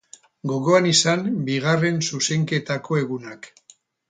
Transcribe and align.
Gogoan 0.51 0.87
izan 0.91 1.21
Bigarren 1.49 2.01
Zuzenketako 2.09 2.99
egunak. 3.03 3.53